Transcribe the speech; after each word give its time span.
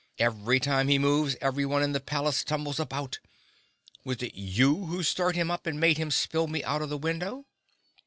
Every 0.17 0.59
time 0.59 0.87
he 0.87 0.97
moves 0.97 1.35
everyone 1.41 1.83
in 1.83 1.91
the 1.91 1.99
palace 1.99 2.43
tumbles 2.43 2.79
about. 2.79 3.19
Was 4.03 4.23
it 4.23 4.33
you 4.33 4.85
who 4.87 5.03
stirred 5.03 5.35
him 5.35 5.51
up 5.51 5.67
and 5.67 5.79
made 5.79 5.99
him 5.99 6.09
spill 6.09 6.47
me 6.47 6.63
out 6.63 6.81
of 6.81 6.89
the 6.89 6.97
window?" 6.97 7.45